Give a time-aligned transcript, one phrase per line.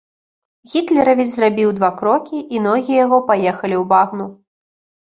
[0.71, 4.25] Гітлеравец зрабіў два крокі, і ногі яго паехалі ў багну.